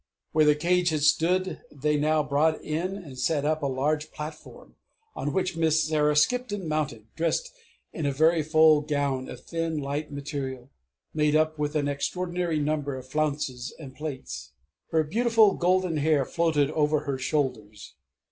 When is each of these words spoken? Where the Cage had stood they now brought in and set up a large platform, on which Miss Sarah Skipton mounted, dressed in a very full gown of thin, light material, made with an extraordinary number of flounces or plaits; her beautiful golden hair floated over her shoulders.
Where 0.31 0.45
the 0.45 0.55
Cage 0.55 0.89
had 0.89 1.03
stood 1.03 1.61
they 1.71 1.95
now 1.95 2.23
brought 2.23 2.59
in 2.63 2.95
and 2.97 3.19
set 3.19 3.45
up 3.45 3.61
a 3.61 3.67
large 3.67 4.09
platform, 4.09 4.75
on 5.15 5.31
which 5.31 5.55
Miss 5.55 5.87
Sarah 5.87 6.15
Skipton 6.15 6.67
mounted, 6.67 7.05
dressed 7.15 7.53
in 7.93 8.07
a 8.07 8.11
very 8.11 8.41
full 8.41 8.81
gown 8.81 9.29
of 9.29 9.45
thin, 9.45 9.77
light 9.77 10.11
material, 10.11 10.71
made 11.13 11.37
with 11.55 11.75
an 11.75 11.87
extraordinary 11.87 12.57
number 12.57 12.95
of 12.97 13.07
flounces 13.09 13.75
or 13.77 13.89
plaits; 13.89 14.53
her 14.89 15.03
beautiful 15.03 15.53
golden 15.53 15.97
hair 15.97 16.25
floated 16.25 16.71
over 16.71 17.01
her 17.01 17.19
shoulders. 17.19 17.93